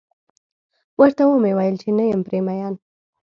ورته 0.99 1.23
و 1.27 1.31
مې 1.43 1.51
ويل 1.57 1.75
چې 1.81 1.89
نه 1.97 2.03
یم 2.11 2.21
پرې 2.27 2.39
مين. 2.47 2.73